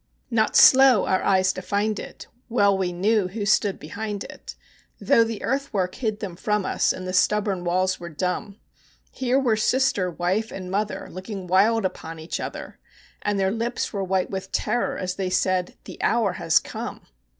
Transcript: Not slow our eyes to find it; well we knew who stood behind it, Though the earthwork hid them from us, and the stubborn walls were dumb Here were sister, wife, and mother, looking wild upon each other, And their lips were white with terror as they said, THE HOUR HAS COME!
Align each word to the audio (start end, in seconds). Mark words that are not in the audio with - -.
Not 0.31 0.55
slow 0.55 1.05
our 1.05 1.21
eyes 1.21 1.53
to 1.53 1.61
find 1.61 1.99
it; 1.99 2.25
well 2.49 2.75
we 2.75 2.91
knew 2.91 3.27
who 3.27 3.45
stood 3.45 3.77
behind 3.77 4.23
it, 4.23 4.55
Though 4.99 5.23
the 5.23 5.43
earthwork 5.43 5.93
hid 5.93 6.21
them 6.21 6.35
from 6.35 6.65
us, 6.65 6.91
and 6.91 7.07
the 7.07 7.13
stubborn 7.13 7.63
walls 7.63 7.99
were 7.99 8.09
dumb 8.09 8.59
Here 9.11 9.37
were 9.37 9.55
sister, 9.55 10.09
wife, 10.09 10.51
and 10.51 10.71
mother, 10.71 11.07
looking 11.11 11.45
wild 11.45 11.85
upon 11.85 12.17
each 12.17 12.39
other, 12.39 12.79
And 13.21 13.39
their 13.39 13.51
lips 13.51 13.93
were 13.93 14.03
white 14.03 14.31
with 14.31 14.51
terror 14.51 14.97
as 14.97 15.17
they 15.17 15.29
said, 15.29 15.75
THE 15.83 15.99
HOUR 16.01 16.31
HAS 16.33 16.57
COME! 16.57 17.01